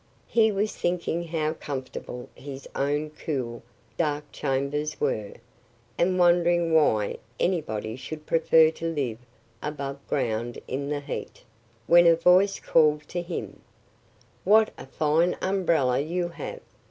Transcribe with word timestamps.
He 0.27 0.51
was 0.51 0.75
thinking 0.75 1.25
how 1.27 1.53
comfortable 1.53 2.27
his 2.33 2.67
own 2.75 3.11
cool, 3.11 3.61
dark 3.97 4.23
chambers 4.31 4.99
were, 4.99 5.35
and 5.95 6.17
wondering 6.17 6.73
why 6.73 7.19
anybody 7.39 7.95
should 7.95 8.25
prefer 8.25 8.71
to 8.71 8.91
live 8.91 9.19
above 9.61 9.99
ground 10.07 10.57
in 10.67 10.89
the 10.89 11.01
heat, 11.01 11.43
when 11.85 12.07
a 12.07 12.15
voice 12.15 12.59
called 12.59 13.07
to 13.09 13.21
him, 13.21 13.61
"What 14.43 14.73
a 14.75 14.87
fine 14.87 15.37
umbrella 15.39 15.99
you 15.99 16.29
have! 16.29 16.61